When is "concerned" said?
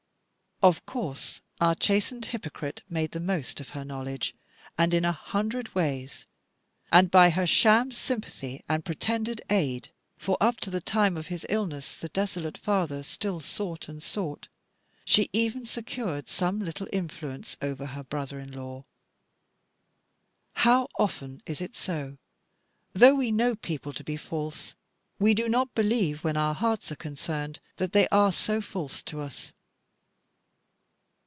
26.95-27.59